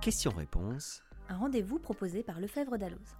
[0.00, 1.02] Question-réponse.
[1.28, 3.18] Un rendez-vous proposé par Lefebvre Dalloz.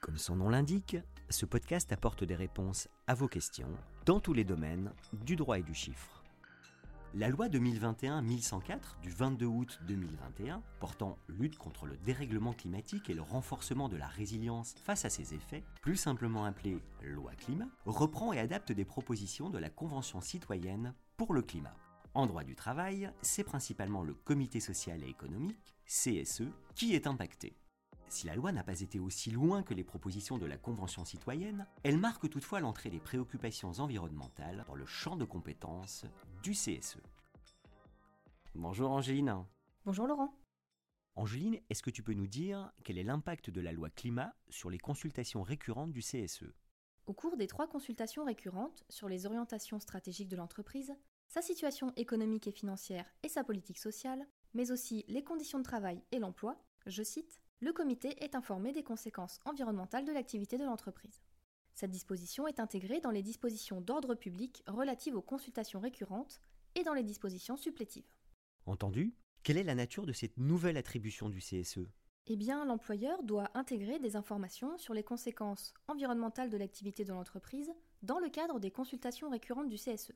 [0.00, 0.96] Comme son nom l'indique,
[1.28, 3.68] ce podcast apporte des réponses à vos questions
[4.06, 6.24] dans tous les domaines du droit et du chiffre.
[7.12, 13.20] La loi 2021-1104 du 22 août 2021 portant lutte contre le dérèglement climatique et le
[13.20, 18.38] renforcement de la résilience face à ses effets, plus simplement appelée loi climat, reprend et
[18.38, 21.76] adapte des propositions de la Convention citoyenne pour le climat.
[22.12, 26.42] En droit du travail, c'est principalement le comité social et économique, CSE,
[26.74, 27.56] qui est impacté.
[28.08, 31.68] Si la loi n'a pas été aussi loin que les propositions de la Convention citoyenne,
[31.84, 36.04] elle marque toutefois l'entrée des préoccupations environnementales dans le champ de compétences
[36.42, 36.98] du CSE.
[38.56, 39.44] Bonjour Angéline.
[39.84, 40.34] Bonjour Laurent.
[41.14, 44.70] Angéline, est-ce que tu peux nous dire quel est l'impact de la loi climat sur
[44.70, 46.52] les consultations récurrentes du CSE
[47.06, 50.92] Au cours des trois consultations récurrentes sur les orientations stratégiques de l'entreprise,
[51.30, 56.02] sa situation économique et financière et sa politique sociale, mais aussi les conditions de travail
[56.10, 61.22] et l'emploi, je cite, le comité est informé des conséquences environnementales de l'activité de l'entreprise.
[61.74, 66.40] Cette disposition est intégrée dans les dispositions d'ordre public relatives aux consultations récurrentes
[66.74, 68.12] et dans les dispositions supplétives.
[68.66, 71.86] Entendu Quelle est la nature de cette nouvelle attribution du CSE
[72.26, 77.72] Eh bien, l'employeur doit intégrer des informations sur les conséquences environnementales de l'activité de l'entreprise
[78.02, 80.12] dans le cadre des consultations récurrentes du CSE.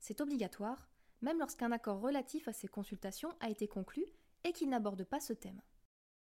[0.00, 4.04] C'est obligatoire, même lorsqu'un accord relatif à ces consultations a été conclu
[4.44, 5.60] et qu'il n'aborde pas ce thème.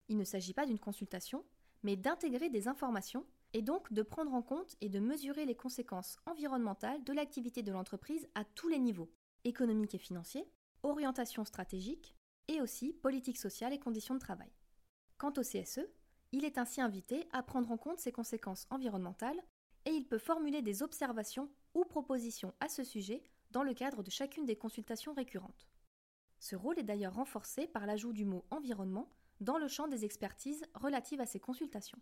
[0.08, 1.44] Il ne s'agit pas d'une consultation,
[1.82, 6.18] mais d'intégrer des informations et donc de prendre en compte et de mesurer les conséquences
[6.26, 9.10] environnementales de l'activité de l'entreprise à tous les niveaux,
[9.44, 10.50] économique et financier,
[10.82, 12.14] orientation stratégique,
[12.48, 14.50] et aussi politique sociale et conditions de travail.
[15.18, 15.86] Quant au CSE,
[16.32, 19.40] il est ainsi invité à prendre en compte ces conséquences environnementales
[19.84, 24.10] et il peut formuler des observations ou propositions à ce sujet dans le cadre de
[24.10, 25.68] chacune des consultations récurrentes.
[26.40, 29.10] Ce rôle est d'ailleurs renforcé par l'ajout du mot environnement
[29.40, 32.00] dans le champ des expertises relatives à ces consultations.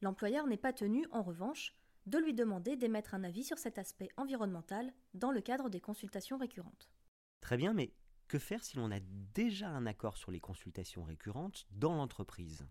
[0.00, 1.74] L'employeur n'est pas tenu, en revanche,
[2.06, 6.36] de lui demander d'émettre un avis sur cet aspect environnemental dans le cadre des consultations
[6.36, 6.90] récurrentes.
[7.40, 7.94] Très bien, mais
[8.28, 12.66] que faire si l'on a déjà un accord sur les consultations récurrentes dans l'entreprise?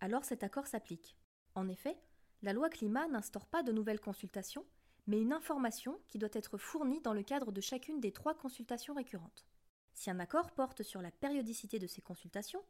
[0.00, 1.16] Alors cet accord s'applique.
[1.54, 1.98] En effet,
[2.42, 4.66] la loi climat n'instaure pas de nouvelles consultations,
[5.06, 8.94] mais une information qui doit être fournie dans le cadre de chacune des trois consultations
[8.94, 9.46] récurrentes.
[9.94, 12.62] Si un accord porte sur la périodicité de ces consultations,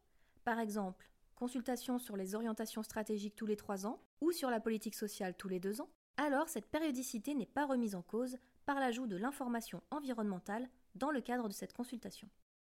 [0.43, 4.95] par exemple, consultation sur les orientations stratégiques tous les trois ans ou sur la politique
[4.95, 9.07] sociale tous les deux ans, alors cette périodicité n'est pas remise en cause par l'ajout
[9.07, 12.29] de l'information environnementale dans le cadre de cette consultation.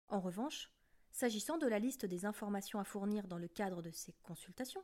[0.09, 0.69] En revanche,
[1.11, 4.83] s'agissant de la liste des informations à fournir dans le cadre de ces consultations,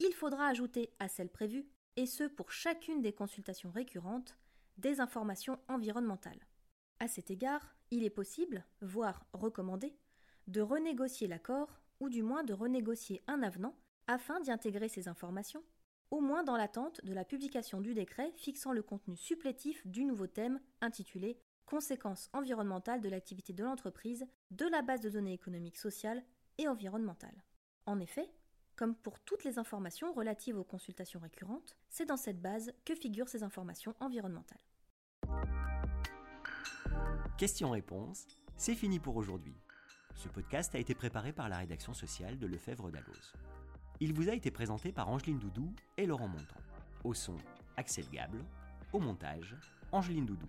[0.00, 1.66] il faudra ajouter à celles prévues,
[1.98, 4.38] et ce pour chacune des consultations récurrentes,
[4.76, 6.46] des informations environnementales.
[7.00, 9.96] À cet égard, il est possible, voire recommandé,
[10.46, 13.74] de renégocier l'accord ou du moins de renégocier un avenant
[14.06, 15.64] afin d'y intégrer ces informations,
[16.12, 20.28] au moins dans l'attente de la publication du décret fixant le contenu supplétif du nouveau
[20.28, 21.36] thème intitulé
[21.66, 26.22] Conséquences environnementales de l'activité de l'entreprise de la base de données économiques, sociales
[26.58, 27.42] et environnementales.
[27.86, 28.30] En effet,
[28.78, 33.28] comme pour toutes les informations relatives aux consultations récurrentes, c'est dans cette base que figurent
[33.28, 34.60] ces informations environnementales.
[37.36, 39.56] Question-réponse, c'est fini pour aujourd'hui.
[40.14, 43.32] Ce podcast a été préparé par la rédaction sociale de Lefebvre Dalloz.
[43.98, 46.60] Il vous a été présenté par Angeline Doudou et Laurent Montant.
[47.02, 47.36] Au son,
[47.76, 48.44] Axel Gable.
[48.92, 49.56] Au montage,
[49.90, 50.46] Angeline Doudou.